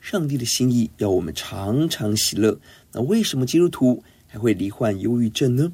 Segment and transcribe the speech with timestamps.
[0.00, 2.58] 上帝的心意要我们常常喜乐，
[2.92, 5.72] 那为什么基督徒还会罹患忧郁症呢？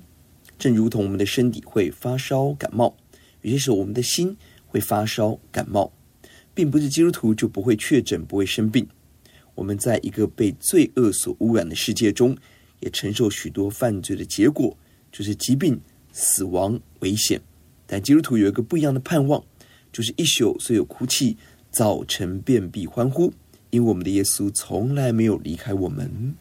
[0.59, 2.97] 正如同我们的身体会发烧、感冒，
[3.43, 5.93] 有些时候我们的心会发烧、感冒，
[6.55, 8.87] 并不是基督徒就不会确诊、不会生病。
[9.55, 12.37] 我们在一个被罪恶所污染的世界中。
[12.81, 14.77] 也承受许多犯罪的结果，
[15.11, 15.81] 就是疾病、
[16.13, 17.41] 死亡、危险。
[17.87, 19.43] 但基督徒有一个不一样的盼望，
[19.91, 21.39] 就是一宿虽有哭泣，
[21.71, 23.33] 早晨便必欢呼，
[23.75, 26.37] 因为我们的耶稣从来没有离开我们。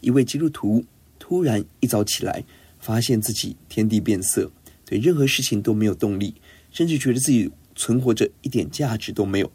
[0.00, 0.84] 一位基督徒
[1.18, 2.44] 突然一早起来，
[2.78, 4.48] 发现自己天地变色，
[4.84, 6.36] 对任何事情都没有动力，
[6.70, 9.50] 甚至觉得自己存活着一点价值都没有。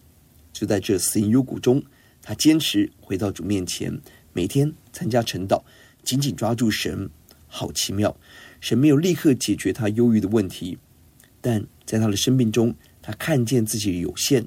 [0.51, 1.81] 就在这死荫幽谷中，
[2.21, 4.01] 他坚持回到主面前，
[4.33, 5.63] 每天参加晨祷。
[6.03, 7.09] 紧紧抓住神，
[7.47, 8.13] 好奇妙！
[8.59, 10.77] 神没有立刻解决他忧郁的问题，
[11.39, 14.45] 但在他的生命中，他看见自己有限，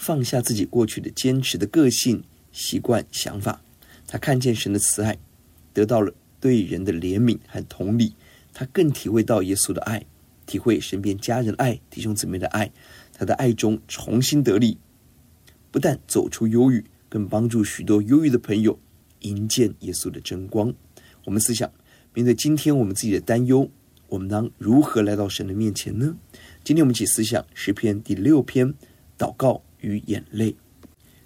[0.00, 3.60] 放下自己过去的坚持的个性、习惯、想法。
[4.06, 5.18] 他看见神的慈爱，
[5.74, 8.14] 得到了对人的怜悯和同理。
[8.54, 10.06] 他更体会到耶稣的爱，
[10.46, 12.72] 体会身边家人爱、弟兄姊妹的爱。
[13.12, 14.78] 他的爱中重新得力，
[15.70, 18.78] 不但走出忧郁，更帮助许多忧郁的朋友
[19.20, 20.72] 迎见耶稣的真光。
[21.26, 21.70] 我们思想，
[22.14, 23.70] 面对今天我们自己的担忧，
[24.08, 26.16] 我们当如何来到神的面前呢？
[26.64, 28.72] 今天我们一起思想诗篇第六篇，
[29.18, 30.54] 祷告与眼泪。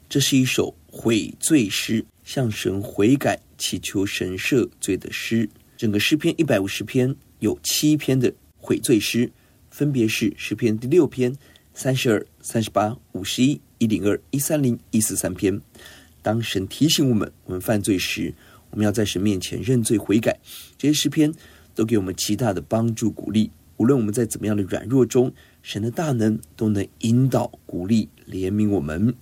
[0.08, 5.48] 这是一首悔罪诗，向神悔改、祈求神赦罪的诗。
[5.76, 9.32] 整个诗篇一百五十篇有七篇的悔罪诗，
[9.70, 11.36] 分别是诗篇第六篇、
[11.74, 15.60] 三十二、三十八、五十一、一零二、一三零、一四三篇。
[16.22, 18.32] 当神提醒我们我们犯罪时，
[18.70, 20.38] 我们要在神面前认罪悔改，
[20.78, 21.32] 这些诗篇
[21.74, 23.50] 都给我们极大的帮助鼓励。
[23.84, 25.30] 无论我们在怎么样的软弱中，
[25.60, 29.14] 神的大能都能引导、鼓励、怜悯我们。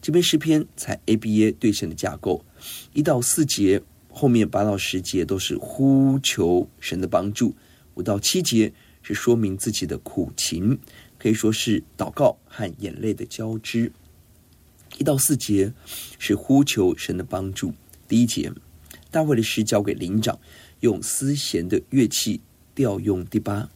[0.00, 2.44] 这篇诗篇采 ABA 对称的架构，
[2.92, 7.52] 一到四节，后面八到十节都是呼求神的帮助，
[7.94, 10.78] 五到七节是说明自己的苦情，
[11.18, 13.90] 可以说是祷告和眼泪的交织。
[14.98, 15.72] 一到四节
[16.20, 17.74] 是呼求神的帮助。
[18.06, 18.52] 第一节。
[19.10, 20.38] 大卫的诗交给灵长，
[20.78, 22.40] 用丝弦的乐器
[22.76, 23.68] 调用第八。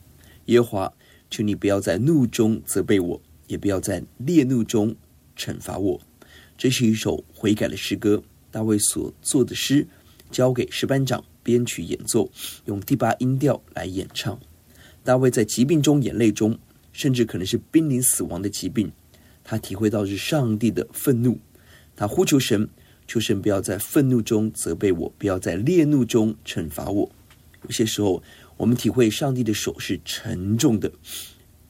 [0.46, 0.92] 耶和华，
[1.30, 4.94] 求你不要在怒中责备我，也不要在烈怒中
[5.36, 6.00] 惩罚我。
[6.56, 8.22] 这是一首悔改的诗歌。
[8.50, 9.86] 大卫所作的诗，
[10.30, 12.30] 交给诗班长编曲演奏，
[12.66, 14.38] 用第八音调来演唱。
[15.02, 16.56] 大卫在疾病中、眼泪中，
[16.92, 18.92] 甚至可能是濒临死亡的疾病，
[19.42, 21.38] 他体会到是上帝的愤怒，
[21.96, 22.68] 他呼求神。
[23.06, 27.10] 求神不要在愤怒中责备我，不要在烈怒中惩罚我。
[27.64, 28.22] 有些时候，
[28.56, 30.92] 我们体会上帝的手是沉重的，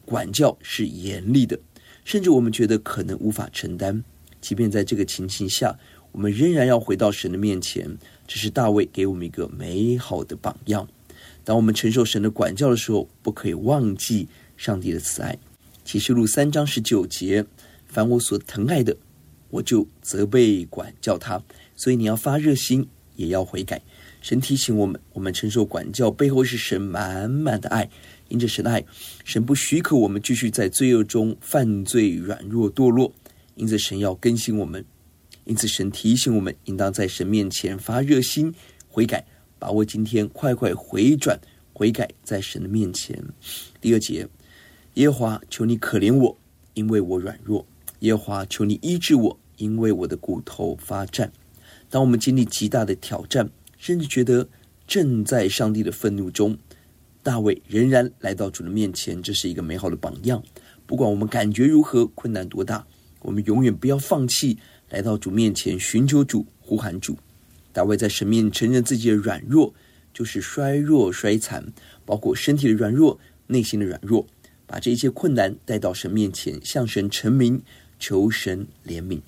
[0.05, 1.59] 管教是严厉的，
[2.05, 4.05] 甚至我们觉得可能无法承担。
[4.41, 5.79] 即便在这个情形下，
[6.13, 7.97] 我们仍然要回到神的面前。
[8.27, 10.89] 这是大卫给我们一个美好的榜样。
[11.43, 15.39] 当我们承受神的管教的时候，不可以忘记上帝的慈爱。
[15.85, 17.45] 启示录三章十九节：
[17.87, 18.97] 凡我所疼爱的。
[19.51, 21.41] 我就责备管教他，
[21.77, 23.81] 所以你要发热心，也要悔改。
[24.25, 27.87] 神提醒我们，我们承受管教背后是神满满的爱，
[28.31, 28.83] 因着神的爱，
[29.23, 33.13] 神不许可我们继续在罪恶中犯罪、软弱堕落。
[33.55, 34.83] 因此，神要更新我们，
[35.45, 38.51] 因此神提醒我们，应当在神面前发热心
[38.89, 39.23] 悔改，
[39.59, 41.39] 把握今天，快快回转
[41.75, 43.23] 悔改，在神的面前。
[43.79, 44.27] 第二节，
[44.95, 46.35] 耶和华，求你可怜我，
[46.73, 47.63] 因为我软弱；
[47.99, 49.39] 耶和华，求你医治我。
[49.59, 51.31] 因为我的骨头发战，
[51.91, 53.49] 当我们经历极大的挑战，
[53.85, 54.49] 甚至觉得
[54.87, 56.57] 正在上帝的愤怒中，
[57.23, 60.43] 大卫仍然来到主的面前，这是一个美好的榜样。
[60.87, 62.87] 不管我们感觉如何，困难多大，
[63.21, 64.57] 我们永远不要放弃，
[64.89, 67.19] 来到主面前寻求主、呼喊主。
[67.75, 69.75] 大卫在神面前承认自己的软弱，
[70.15, 71.71] 就是衰弱、衰残，
[72.07, 74.27] 包括身体的软弱、内心的软弱，
[74.67, 77.61] 把这一切困难带到神面前，向神陈明，
[77.99, 79.21] 求神怜悯。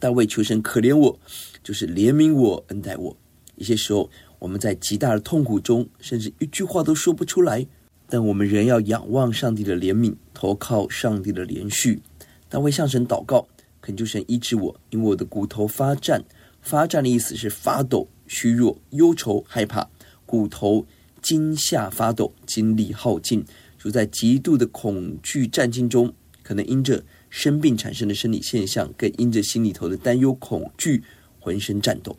[0.00, 1.20] 大卫求神可怜我，
[1.62, 3.16] 就是怜悯我、恩待我。
[3.60, 4.08] 一些时候，
[4.38, 7.66] 我们在极大的痛苦中，甚至一句话都说不出来，
[8.08, 12.00] 但我们仍要仰望上帝的怜悯，投靠上帝的怜恤。
[12.48, 13.46] 大卫向神祷告，
[13.82, 16.24] 恳求神医治我，因为我的骨头发战。
[16.62, 19.88] 发战的意思是发抖、虚弱、忧愁、害怕，
[20.24, 20.86] 骨头
[21.20, 23.44] 惊吓发抖，精力耗尽，
[23.78, 31.02] 处在极度的恐惧战兢中，可能因着生病产生的生理现象，更因着心里头的担忧、恐惧，
[31.38, 32.16] 浑身颤抖。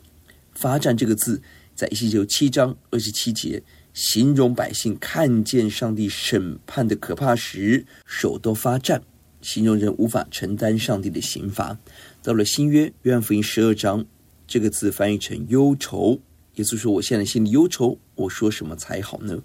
[0.54, 1.42] 发战这个字，
[1.74, 3.62] 在以西结七章二十七节，
[3.92, 9.02] 形容百姓看见上帝审判的可怕时，手都发战，
[9.40, 11.78] 形容人无法承担上帝的刑罚。
[12.22, 14.04] 到了新约约翰福音十二章。
[14.44, 16.20] 这个字翻译成忧愁。
[16.56, 19.42] 耶稣说：“我现在心里忧愁，我说什么才好呢？”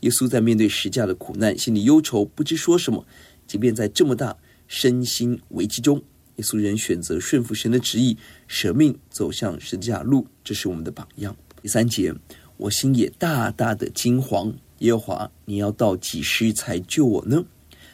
[0.00, 3.06] 耶稣在面对十架的苦难，心里忧愁，不知说什么。
[3.46, 4.36] 即便在这么大
[4.66, 6.02] 身心危机中，
[6.40, 8.16] 耶稣仍选择顺服神的旨意，
[8.48, 10.26] 舍命走向十字架路。
[10.42, 11.36] 这是我们的榜样。
[11.60, 12.14] 第三节，
[12.56, 14.54] 我心也大大的惊惶。
[14.78, 17.44] 耶和华，你要到几时才救我呢？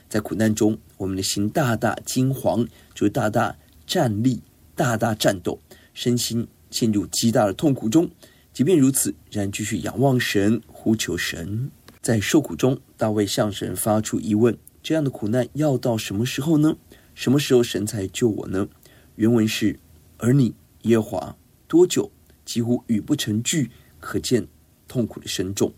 [0.09, 2.65] 在苦难中，我们的心大大惊惶，
[2.95, 4.41] 就是大大战栗，
[4.77, 5.59] 大大战斗。
[5.93, 8.09] 身心陷入极大的痛苦中，
[8.53, 11.69] 即便如此，仍然继续仰望神，呼求神。
[12.01, 16.77] 在受苦中，大卫向神发出疑问：这样的苦难要到什么时候呢？
[17.17, 18.69] 什么时候神才救我呢？
[19.17, 19.81] 原文是：
[20.19, 21.37] 而你耶和华
[21.67, 22.13] 多久？
[22.45, 24.47] 几乎语不成句，可见
[24.87, 25.73] 痛苦的深重。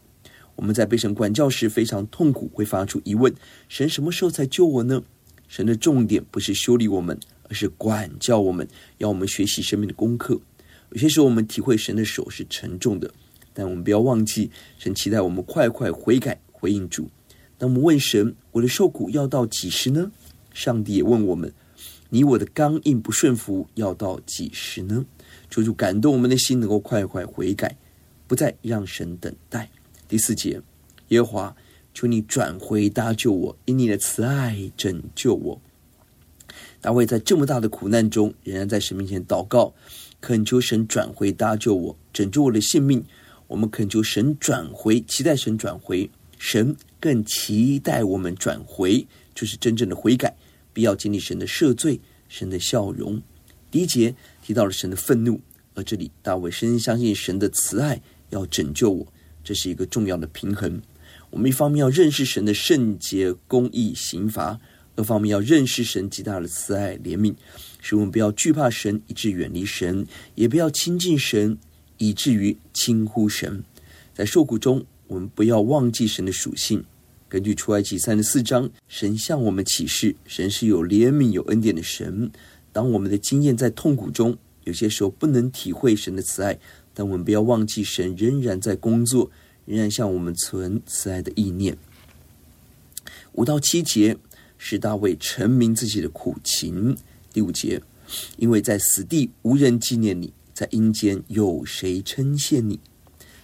[0.57, 3.33] 我们在被神管教时非常痛苦，会发出疑问：
[3.71, 5.03] 神什么时候才救我呢？
[5.47, 7.19] 神的重点不是修理我们。
[7.51, 8.69] 而是管教我们，
[8.99, 10.39] 要我们学习生命的功课。
[10.91, 13.11] 有些时候，我们体会神的手是沉重的，
[13.55, 17.09] 但我们不要忘记，神期待我们快快悔改，回应主。
[17.57, 20.13] 当我们问神：“我的受苦要到几时呢？”
[20.59, 21.55] 上帝也问我们
[22.11, 25.07] ：“你我的刚硬不顺服要到几时呢？”
[25.49, 27.77] 求主感动我们的心，能够快快悔改，
[28.27, 29.71] 不再让神等待。
[30.09, 30.61] 第四节，
[31.11, 31.57] 耶和华，
[31.95, 35.61] 求你转回搭救我，因你的慈爱拯救我。
[36.81, 39.73] 大卫在这么大的苦难中，仍然在神面前祷告，
[40.21, 43.05] 恳求神转回搭救我，拯救我的性命。
[43.47, 50.37] 我们恳求神转回，期待神转回，神更期待我们转回，就是真正的悔改，
[50.79, 53.21] 必要经历神的赦罪、神的笑容。
[53.69, 55.41] 第一节提到了神的愤怒，
[55.75, 60.81] 而这里大卫深深相信神的慈爱要拯救我，这是一个重要的平衡。
[61.31, 64.61] 我们一方面要认识神的圣洁、公义、刑罚。
[64.95, 67.35] 各方面要认识神极大的慈爱怜悯，
[67.81, 71.59] 使我们不要惧怕神以致远离神，也不要亲近神
[71.97, 73.65] 以至于轻忽神。
[74.15, 76.85] 在受苦中，我们不要忘记神的属性。
[77.29, 82.31] 根据出埃及三十四章，神向我们启示，神是有怜悯、有恩典的神。
[82.73, 86.59] 当我们的经验在痛苦中，有些时候不能体会神的慈爱，
[86.95, 89.31] 但我们不要忘记，神仍然在工作，
[89.67, 91.77] 仍然向我们存慈爱的意念。
[93.33, 94.17] 五到七节。
[94.61, 96.97] 使大卫陈明自己的苦情。
[97.33, 97.81] 第五节，
[98.39, 102.81] 因为在死地无人纪念你，在阴间有谁称谢你？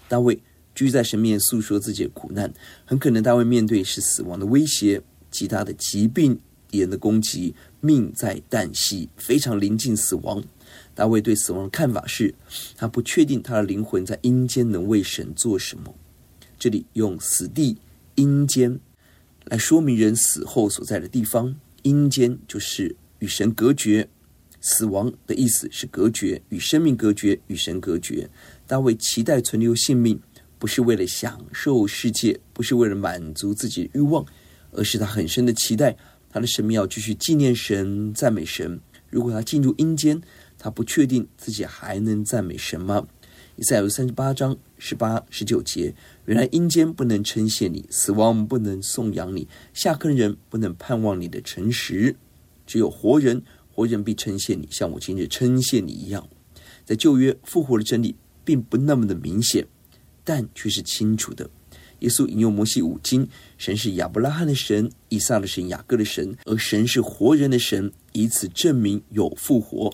[0.09, 0.37] 大卫
[0.75, 2.53] 居在神面诉说自己的苦难，
[2.85, 6.39] 很可能大卫面对是死亡的威胁、其他的疾病、
[6.69, 10.43] 敌人的攻击，命在旦夕，非常临近死亡。
[10.95, 12.35] 大卫对死亡的看法是，
[12.77, 15.95] 他不确定他的灵魂在阴间能为神做什么。
[16.59, 17.79] 这里用死地、
[18.17, 18.81] 阴间。
[19.45, 24.09] 来说明人死后所在的地方，阴间就是与神隔绝，
[24.61, 28.31] 死亡的意思是隔绝，与生命隔绝，与神隔绝。
[28.67, 30.19] 大卫期待存留性命，
[30.65, 34.25] 不是为了享受世界，不是为了满足自己的欲望，
[34.71, 35.95] 而是他很深的期待，
[36.31, 38.81] 他的生命要继续纪念神、赞美神。
[39.11, 40.19] 如果他进入阴间，
[40.57, 43.07] 他不确定自己还能赞美神吗？
[43.57, 45.95] 以赛亚三十八章十八、十九节。
[46.25, 52.17] 原来阴间不能称谢你，死亡不能颂扬你，下坑人不能盼望你的诚实，
[52.67, 56.27] 只有活人，活人必称谢你，像我今日称谢你一样。
[56.87, 58.17] 在旧约复活的真理
[58.47, 59.67] 并不那么的明显，
[60.25, 61.49] 但却是清楚的。
[62.01, 69.93] 耶稣引用摩西五经，神是亚伯拉罕的神，以撒的神，雅各的神，而神是活人的神，以此证明有复活。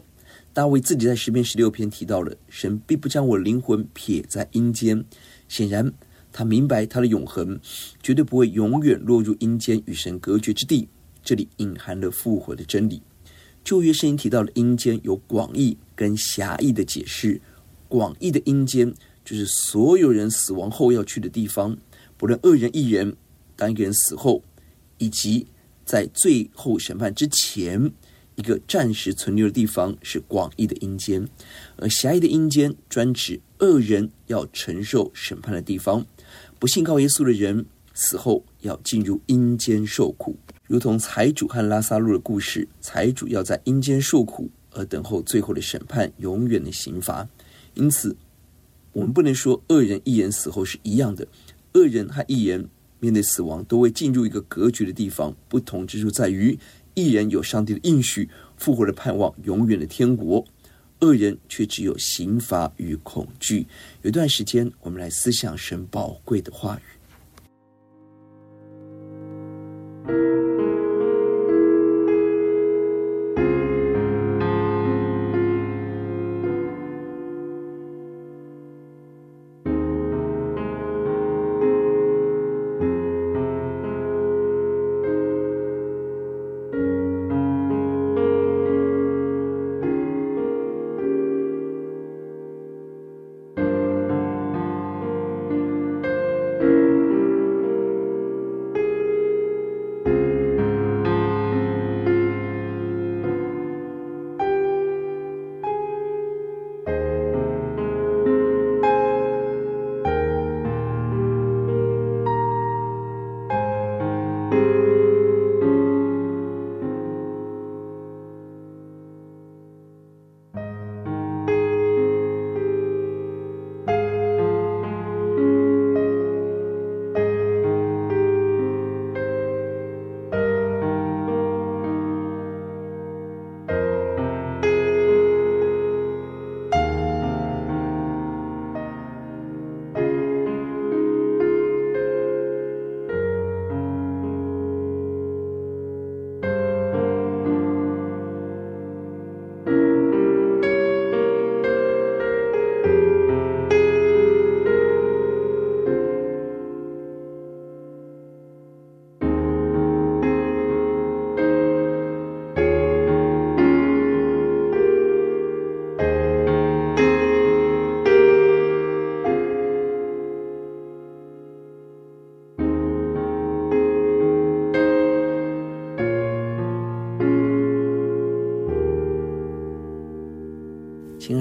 [0.53, 5.05] 大卫自己在诗篇十六篇提到了，神必不将我灵魂撇在阴间，
[5.47, 5.93] 显然。
[6.33, 7.59] 他明白他的永恒
[8.01, 10.89] 绝对不会永远落入阴间与神隔绝之地，
[11.25, 13.03] 这里隐含了复活的真理。
[13.65, 17.41] 旧约圣经提到的阴间有广义跟狭义的解释。
[17.89, 18.95] 广义的阴间
[19.31, 21.77] 就是所有人死亡后要去的地方，
[22.17, 23.15] 不论恶人义人，
[23.55, 24.43] 当一个人死后，
[24.99, 25.47] 以及
[25.85, 27.93] 在最后审判之前。
[28.35, 31.29] 一个暂时存留的地方是广义的阴间，
[31.77, 36.05] 而狭义的阴间专指恶人要承受审判的地方。
[36.59, 40.35] 不信靠耶稣的人死后要进入阴间受苦，
[40.67, 42.67] 如同财主和拉撒路的故事。
[42.81, 47.29] 财主要在阴间受苦，而等候最后的审判，永远的刑罚。
[47.75, 48.17] 因此，
[48.93, 51.27] 我们不能说恶人、一人死后是一样的。
[51.75, 52.69] 恶人和一人
[52.99, 56.59] 面对死亡都会进入一个隔绝的地方，不同之处在于。
[56.95, 60.45] 一人有上帝的应许，复活的盼望，永远的天国；
[61.01, 63.67] 恶人却只有刑罚与恐惧。
[64.03, 66.83] 有一段时间，我们来思想神宝贵的话语。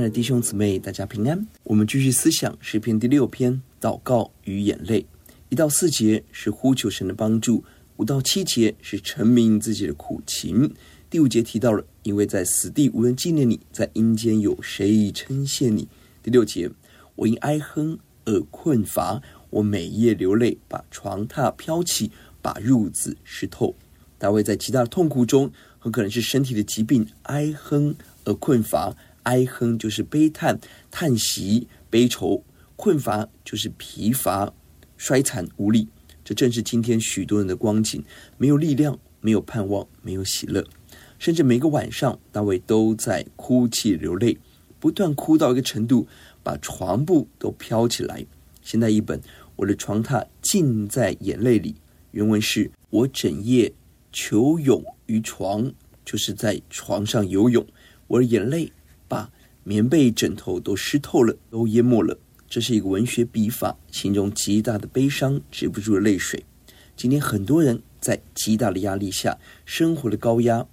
[0.09, 1.47] 弟兄姊妹，大家平安。
[1.63, 5.05] 我们继续思想诗篇第六篇，祷告与眼泪。
[5.49, 7.63] 一到四节是呼求神的帮助，
[7.97, 10.73] 五到七节是陈明自己的苦情。
[11.09, 15.87] 第五节提到了，因为在死地无人纪念你，在阴间有谁称谢你？
[16.23, 16.69] 第六节，
[17.15, 22.11] 我因哀哼而困乏，我每夜流泪，把床榻飘起，
[22.41, 23.75] 把褥子湿透。
[24.17, 28.95] 大卫在极大的痛苦中，很可能是身体的疾病，哀哼而困乏。
[29.29, 30.59] 哀哼就是悲叹、
[30.89, 32.43] 叹息、悲愁；
[32.75, 34.51] 困乏就是疲乏、
[34.97, 35.87] 衰残无力。
[36.25, 38.03] 这正是今天许多人的光景：
[38.39, 40.65] 没有力量，没有盼望，没有喜乐。
[41.19, 44.39] 甚至每个晚上，大卫都在哭泣流泪，
[44.79, 46.07] 不断哭到一个程度，
[46.41, 48.25] 把床布都飘起来。
[48.63, 49.21] 现在译本，
[49.57, 51.75] 我的床榻浸在眼泪里。
[52.11, 53.71] 原文是：我整夜
[54.11, 55.71] 求泳于床，
[56.03, 57.63] 就是在床上游泳。
[58.07, 58.71] 我的眼泪。
[59.69, 62.17] 棉被、枕头都湿透了，都淹没了。
[62.49, 66.43] 这是一个文学笔法，形容极大的悲伤，止不住的泪水。
[66.97, 70.65] 今天很多人在极大的压力下，生活的高压，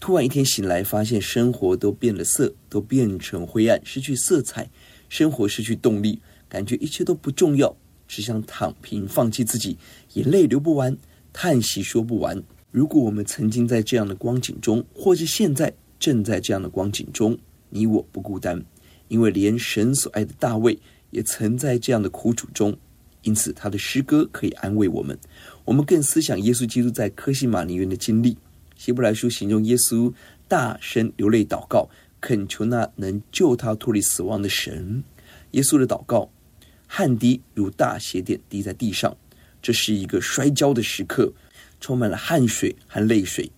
[0.00, 4.70] 突然一天醒来，发现生活都变了色，都变成灰暗，失去色彩，
[5.10, 7.76] 生活失去动力，感觉一切都不重要，
[8.08, 9.76] 只想躺平，放弃自己，
[10.14, 10.96] 眼泪流不完，
[11.34, 12.42] 叹息说不完。
[12.70, 17.36] 如果我们曾经在这样的光景中，或是现在正在这样的光景中，
[17.76, 18.64] 你我不孤单，
[19.08, 20.78] 因为连神所爱的大卫
[21.10, 22.78] 也曾在这样的苦楚中，
[23.22, 25.18] 因此他的诗歌可以安慰我们。
[25.64, 28.38] 我们更思想耶稣基督在科西马尼园的经历。
[28.76, 30.12] 希伯来书形容耶稣
[30.46, 31.90] 大声流泪祷告，
[32.20, 35.02] 恳求那能救他脱离死亡的神。
[35.50, 36.30] 耶稣的祷告，
[36.86, 39.16] 汗滴如大血点滴在地上，
[39.60, 41.32] 这是一个摔跤的时刻，
[41.80, 43.50] 充满了汗水和泪水。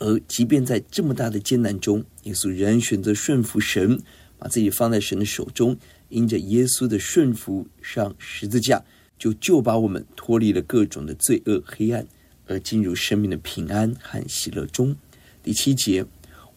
[0.00, 4.00] 而即便在这么大的艰难中，耶稣仍然选择顺服神，
[4.38, 5.76] 把自己放在神的手中。
[6.08, 8.82] 因着耶稣的顺服上十字架，
[9.18, 12.04] 就就把我们脱离了各种的罪恶黑暗，
[12.46, 14.96] 而进入生命的平安和喜乐中。
[15.42, 16.04] 第七节，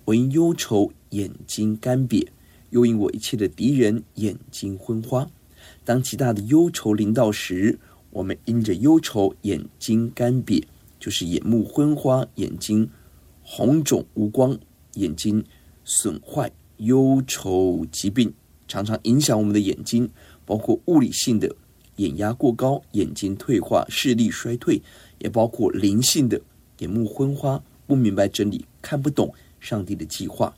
[0.06, 2.26] 我因忧愁眼睛干瘪，
[2.70, 5.30] 又因我一切的敌人眼睛昏花。
[5.84, 7.78] 当极大的忧愁临到时，
[8.10, 10.64] 我们因着忧愁眼睛干瘪，
[10.98, 12.90] 就是眼目昏花，眼睛
[13.44, 14.58] 红肿无光，
[14.96, 15.44] 眼睛
[15.84, 18.34] 损坏，忧愁疾病
[18.68, 20.10] 常常影响我们的眼睛，
[20.46, 21.56] 包括物理性的
[21.98, 24.82] 眼压过高，眼睛退化，视力衰退，
[25.20, 26.42] 也包括灵性的
[26.80, 30.56] 眼目昏花，不明白真理，看不懂上帝的计划。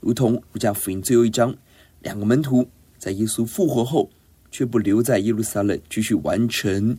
[0.00, 1.54] 如同路加福音最后一章，
[2.00, 2.66] 两个门徒
[2.98, 4.10] 在耶稣复活后。
[4.54, 6.98] 却不留在耶路撒冷继续完成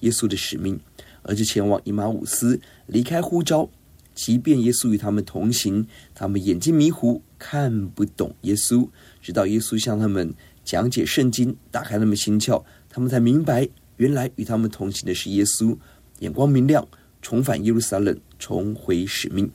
[0.00, 0.78] 耶稣的使命，
[1.22, 3.66] 而是前往以马忤斯，离开呼召。
[4.14, 8.86] 即便耶稣与他们同行，他们眼睛迷糊，看不懂耶稣。
[9.22, 15.76] 直到耶稣向他们讲解圣经，打开他们心窍，他们才明白，原来与他们同行的是耶稣。
[16.18, 16.86] 眼光明亮，
[17.22, 19.50] 重返耶路撒冷，重回使命。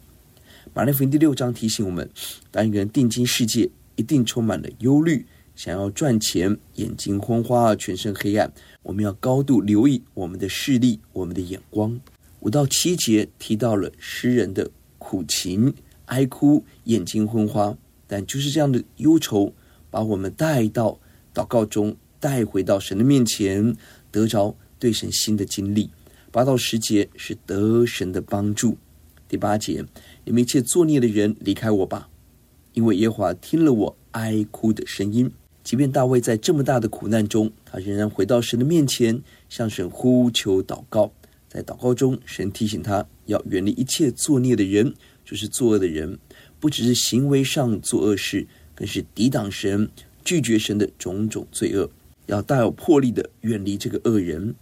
[0.74, 2.10] 马太福音第六章提醒我们：
[2.50, 5.26] 当一个人定睛世界，一定充满了忧虑。
[5.56, 8.52] 想要赚钱，眼睛昏花，全身黑暗。
[8.84, 11.98] 我们要高度留意我们的视力，我们的眼光。
[12.46, 15.74] 五到七节提到了诗人的苦情、
[16.06, 17.75] 哀哭、眼睛昏花，
[18.06, 19.52] 但就是这样的忧愁，
[19.90, 21.00] 把我们带到
[21.34, 23.75] 祷告中，带回到神的面前，
[24.12, 25.90] 得着对神新的经历。
[26.32, 28.78] 八到十节是得神的帮助。
[29.28, 29.84] 第八节，
[30.24, 32.10] 你们一切作孽的人离开我吧，
[32.74, 35.32] 因为耶和华听了我哀哭的声音。
[35.64, 41.12] 即便大卫在这么大的苦难中，他仍然回到神的面前，向神呼求祷告。
[41.56, 44.94] 在祷告中，神提醒他要远离一切作孽的人，
[45.24, 46.20] 就是作恶的人，
[46.60, 48.46] 不只是行为上做恶事，
[48.76, 49.90] 更是抵挡神、
[50.26, 51.90] 拒绝神的种种罪恶。
[52.26, 54.54] 要大有魄力的远离这个恶人。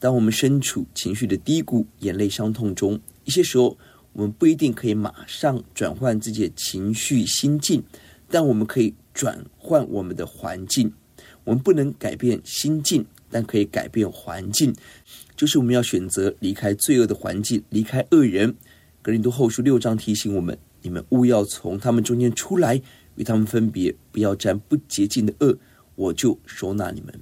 [0.00, 3.78] 当我们身处情绪的低谷、眼泪伤痛中，一些时候
[4.12, 7.80] 我们不一定可以马上转换自己的情绪心境，
[8.28, 8.92] 但我们可以。
[9.12, 10.90] 转换我们的环境，
[11.42, 14.74] 我们不能改变心境，但可以改变环境。
[15.36, 18.54] 就是我们要选择离开罪恶的环境，离开恶人。
[19.00, 22.82] 格林多后书六章提醒我们：你们务要从他们中间出来，
[23.16, 25.56] 与他们分别，不要沾不洁净的恶，
[25.94, 27.14] 我就收纳你们。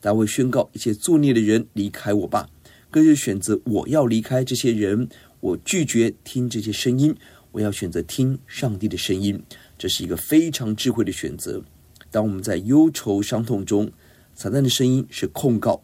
[0.00, 2.48] 大卫宣告：一切作孽的人离开我吧。
[2.90, 5.08] 更是选择我要离开这些人，
[5.40, 7.14] 我拒绝听这些声音，
[7.52, 9.42] 我要选择听上帝的声音。
[9.76, 11.62] 这是一个非常智慧的选择。
[12.10, 13.90] 当我们在忧愁伤痛中，
[14.36, 15.82] 撒旦的声音是控告，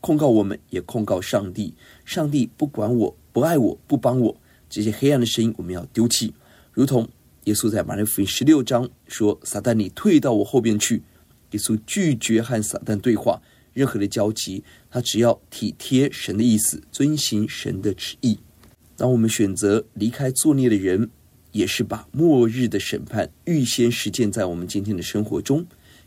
[0.00, 1.74] 控告我们，也控告上帝。
[2.06, 4.34] 上帝不管我，不爱我，不帮我。
[4.70, 6.32] 这些黑暗的声音，我们要丢弃。
[6.72, 7.06] 如同
[7.44, 11.02] 耶稣在马太福音十六章说：“撒旦，你退到我后边去。”
[11.52, 13.42] 耶稣拒绝和撒旦对话，
[13.74, 18.38] 任何的交集，他只要体贴神的意思，遵行神的旨意。
[18.96, 21.10] 当我们选择离开作孽的人，
[21.52, 25.58] 也是把末日的审判预先实践在我们今天的生活中，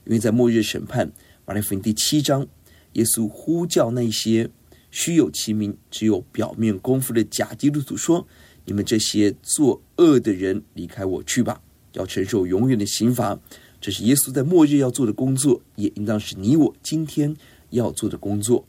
[0.06, 1.12] 因为在末日审判，
[1.46, 2.48] 马太福音第七章，
[2.94, 4.50] 耶稣呼叫那些
[4.92, 8.26] 虚有其名、只有表面功夫的假基督徒说
[8.64, 11.62] ：“你们这些作恶的人，离开我去吧，
[11.94, 13.38] 要承受永远的刑罚。”
[13.82, 17.36] 这是耶稣在末日要做的工作，也应当是你我今天
[17.72, 18.66] 要做的工作。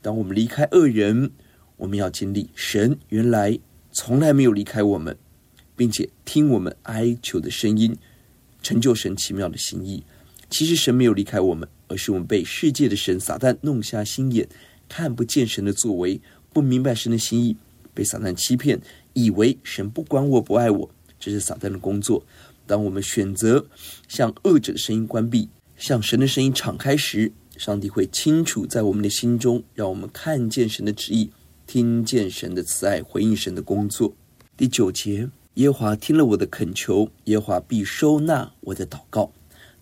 [0.00, 1.32] 当我们离开恶人，
[1.76, 3.58] 我们要经历神原来
[3.90, 5.16] 从来没有离开我们。
[5.74, 7.96] 并且听我们哀求的声音，
[8.62, 10.04] 成就神奇妙的心意。
[10.48, 14.48] 其实神没有离开我们，而是我们被世界的神撒旦弄瞎心眼，
[14.88, 16.18] 看不见神的作为，
[16.50, 17.54] 不明白神的心意，
[17.92, 18.80] 被撒旦欺骗，
[19.12, 20.90] 以为神不管我，不爱我。
[21.20, 22.24] 这是撒旦的工作。
[22.66, 23.66] 当我们选择
[24.08, 31.30] 向恶者的声音关闭，向神的声音敞开时，上帝会清楚在我们的心中，让我们看见神的旨意，
[31.66, 34.14] 听见神的慈爱，回应神的工作。
[34.56, 35.28] 第九节。
[35.56, 39.30] 耶华听了我的恳求，耶华必收纳我的祷告。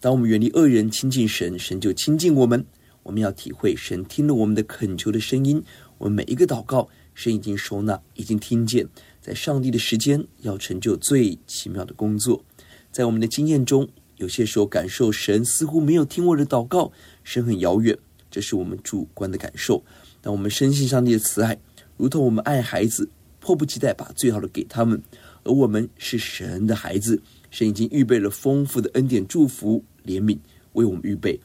[0.03, 2.65] 当我们远离恶人，亲近神，神就亲近我们。
[3.03, 5.63] 我们要体会神听了我们的恳求的声音。
[5.99, 8.89] 我们每一个祷告，神已经收纳，已经听见。
[9.21, 12.43] 在上帝的时间，要成就最奇妙的工作。
[12.91, 13.87] 在我们的经验中，
[14.17, 16.91] 有些时候感受神似乎没有听我的祷告，
[17.23, 17.99] 神很遥远，
[18.31, 19.85] 这是我们主观的感受。
[20.23, 21.59] 当我们深信上帝的慈爱，
[21.99, 25.03] 如同我们爱孩子，迫不及待把最好的给他们。
[25.43, 30.39] 而我们是神的孩子，神已经预备了丰富的恩典、祝福、怜悯
[30.73, 31.39] 为我们预备，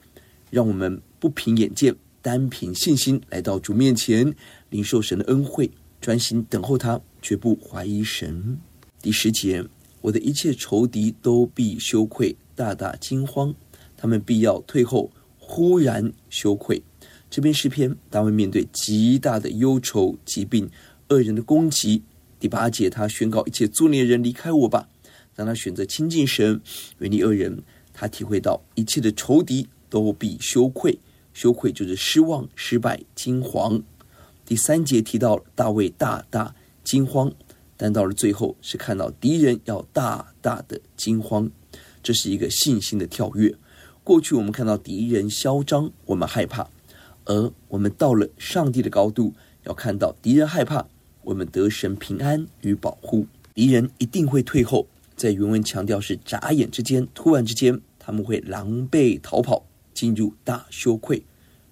[0.50, 4.34] 让我们不凭眼见，单凭信心来到主面前，
[4.70, 5.70] 领受神的恩惠，
[6.02, 8.60] 专心等候他，绝不怀疑神。
[9.02, 9.64] 第十节，
[10.02, 13.54] 我的一切仇敌都必羞愧，大大惊慌，
[13.96, 16.82] 他们必要退后，忽然羞愧。
[17.30, 20.70] 这篇诗篇，大卫面对极大的忧愁、疾病、
[21.10, 22.02] 恶人的攻击。
[22.40, 24.88] 第八节，他宣告一切作孽人离开我吧。
[25.36, 26.62] 当他选择亲近神，
[27.00, 27.62] 远离恶人，
[27.98, 31.00] 他体会到一切的仇敌都必羞愧，
[31.34, 33.82] 羞愧就是失望、失败、惊惶。
[34.46, 36.54] 第三节提到大卫大大
[36.84, 37.32] 惊慌，
[37.78, 41.50] 但到了最后是看到敌人要大大的惊慌，
[42.04, 43.56] 这是一个信心的跳跃。
[44.04, 46.70] 过去我们看到敌人嚣张，我们害怕；
[47.24, 50.86] 而我们到了上帝的高度，要看到敌人害怕，
[51.24, 53.26] 我们得神平安与保护。
[53.54, 61.24] 敌人一定会退后，在原文强调是眨眼之间、突然之间，他们会狼狈逃跑，进入大羞愧。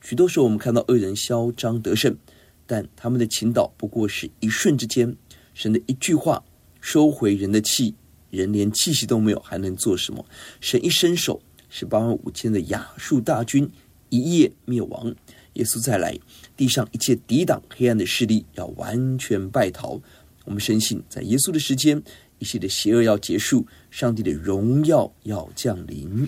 [0.02, 2.18] 许多时候我们看到恶人嚣张得胜。
[2.66, 5.14] 但他们的倾倒不过是一瞬之间，
[5.54, 6.42] 神的一句话
[6.80, 7.94] 收回人的气，
[8.30, 10.26] 人连气息都没有，还能做什么？
[10.62, 13.70] 神一伸手，使八万五千的亚述大军
[14.08, 15.14] 一夜灭亡。
[15.56, 16.18] 耶稣再来，
[16.56, 20.02] 地上一切抵挡黑暗的势力要完全败逃。
[20.46, 22.02] 我们深信，在耶稣的时间，
[22.40, 26.28] 一切的邪恶要结束，上帝的荣耀要降临。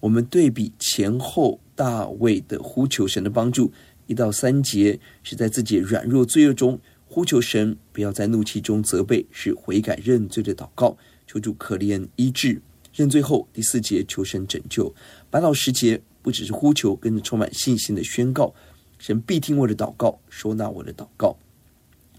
[0.00, 3.72] 我们对比前后大卫的呼求神的帮助。
[4.06, 10.96] 一到三节是在自己软弱罪恶中呼求神，不要在怒气中责备，是悔改认罪的祷告，
[11.28, 12.60] 求主可怜医治。
[12.92, 14.92] 认罪后，第四节求神拯救。
[15.30, 18.52] 八到十节不只是呼求，更是充满信心的宣告：
[18.98, 21.36] 神必听我的祷告，收纳我的祷告，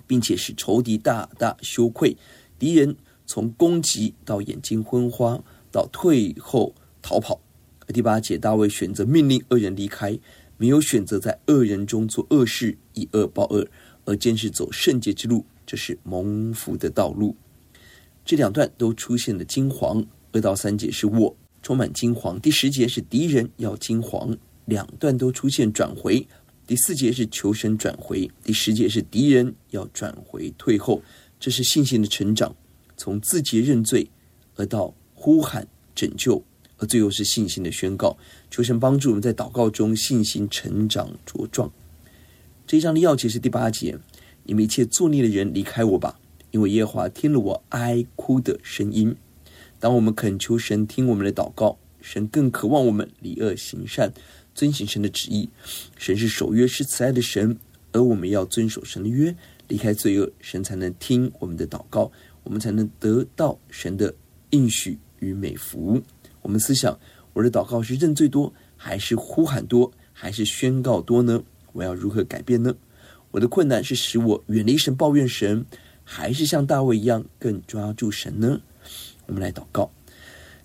[0.08, 2.16] 并且使仇敌大大羞愧，
[2.58, 2.96] 敌人
[3.32, 5.42] 从攻击到眼睛昏花，
[5.72, 7.40] 到退后逃跑。
[7.88, 10.20] 而第八节，大卫选择命令恶人离开。
[10.58, 13.66] 没有选择在恶人中做恶事，以恶报恶，
[14.04, 17.38] 而坚持走圣洁之路，这是蒙福的道路。
[18.26, 26.28] 这两段都出现了金黄，二到三节是我充满金黄，第十节是敌人要金黄，两段都出现转回，
[26.68, 31.02] 第四节是求神转回，第十节是敌人要转回退后，
[31.40, 32.54] 这是信心的成长，
[33.02, 34.08] 从自洁认罪
[34.58, 36.44] 而到呼喊拯救。
[36.78, 38.16] 而最后是信心的宣告，
[38.52, 41.72] 求神帮助我们在祷告中信心成长茁壮。
[42.68, 43.98] 这一章的要节是第八节：
[44.44, 46.20] 你们一切作孽的人离开我吧，
[46.52, 49.16] 因为耶和华听了我哀哭的声音。
[49.80, 54.14] 当我们恳求神听我们的祷告，神更渴望我们离恶行善，
[54.54, 55.50] 遵行神的旨意。
[55.98, 57.58] 神是守约是慈爱的神，
[57.92, 59.36] 而我们要遵守神的约，
[59.68, 62.12] 离开罪恶，神才能听我们的祷告，
[62.44, 64.14] 我们才能得到神的
[64.50, 66.02] 应许与美福。
[66.42, 67.00] 我们思想，
[67.34, 71.44] 我的祷告是认罪多，还是呼喊多，还是宣告多呢？
[71.74, 72.76] 我要如何改变呢？
[73.32, 75.66] 我的困难是使我远离神、抱怨神，
[76.04, 78.62] 还是像大卫一样更抓住神呢？
[79.28, 79.92] 我们来祷告，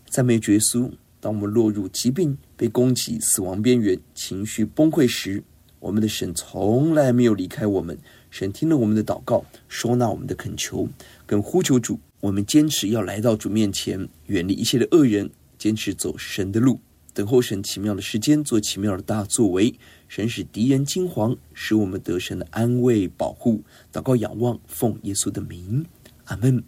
[0.08, 0.90] 赞美耶稣。
[1.20, 5.42] 当我们落入疾病、被攻击、死亡边缘、情绪崩溃时，
[5.80, 7.98] 我们的神从来没有离开我们。
[8.38, 10.86] 神听了我们的祷告，收纳我们的恳求，
[11.24, 11.98] 更呼求主。
[12.20, 15.30] 我们坚持要来到主面前，远离一切的恶人。
[15.56, 16.78] 坚持走神的路，
[17.14, 19.74] 等候神奇妙的时间，做奇妙的大作为。
[20.06, 23.62] 神使敌人惊惶，使我们得神的安慰保护。
[23.90, 25.86] 祷告仰望，奉耶稣的名，
[26.26, 26.62] 阿门。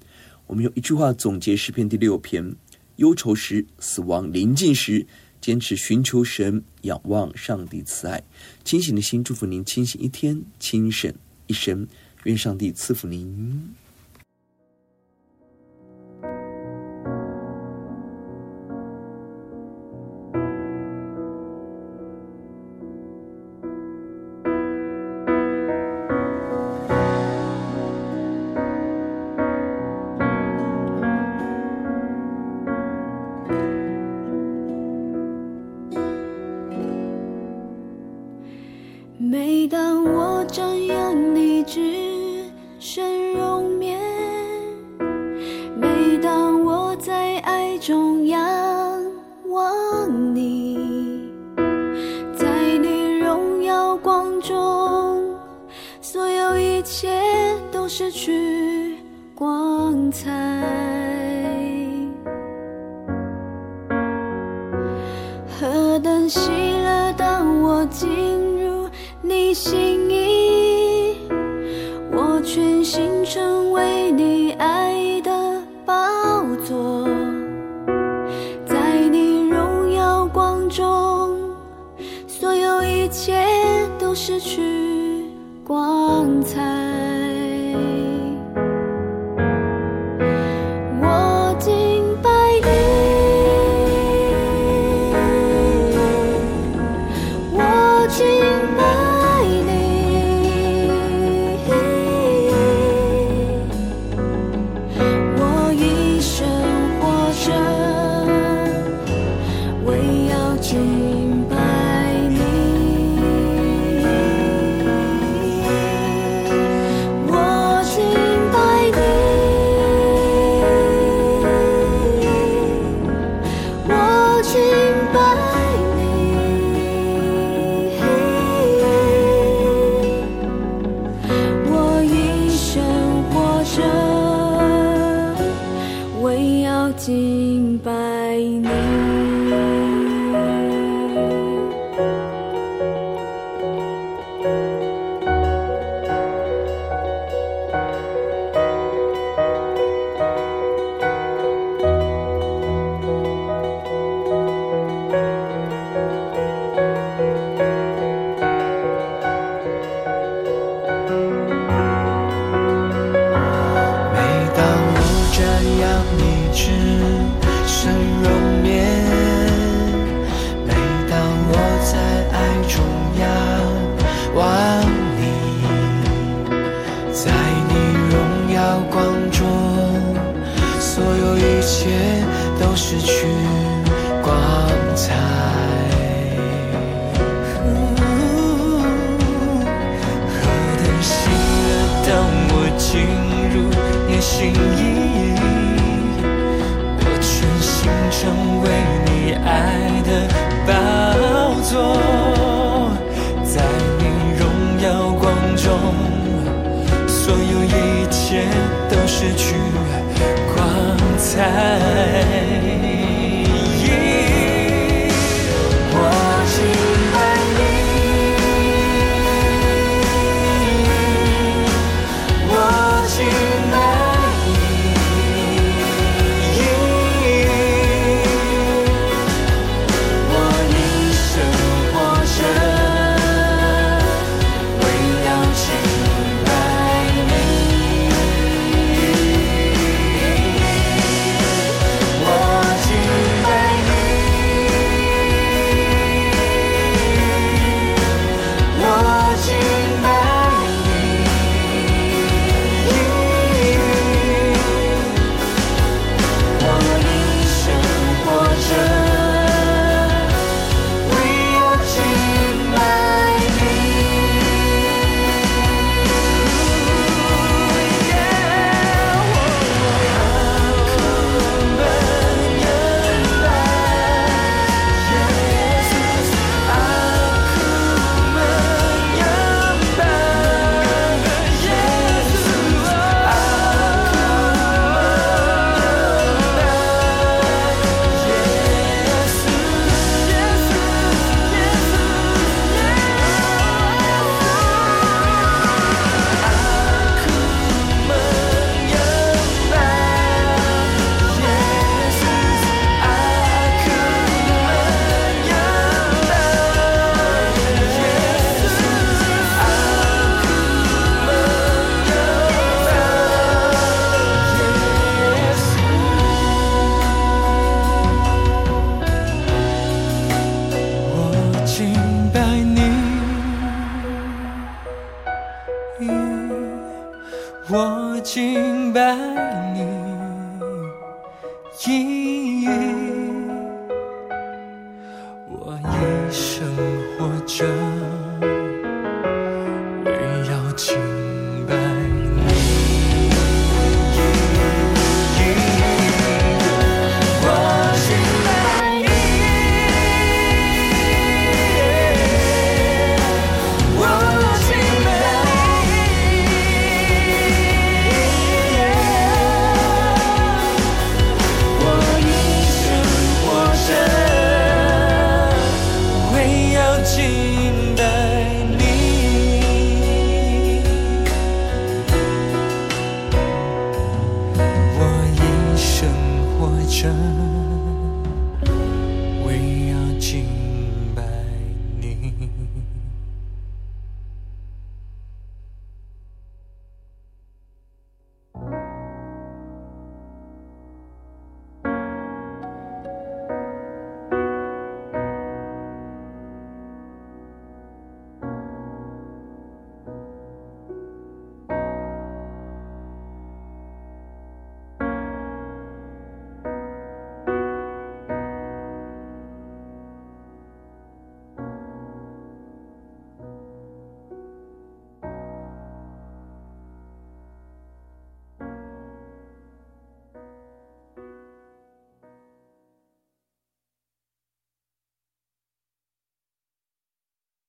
[0.47, 2.57] 我们用一句话总结诗篇第六篇：
[2.97, 5.07] 忧愁时、死亡临近时，
[5.39, 8.25] 坚持寻求神，仰望上帝慈爱。
[8.65, 11.13] 清醒的心，祝福您清醒一天，清醒
[11.49, 11.89] 一生。
[12.25, 13.75] 愿上帝赐福您。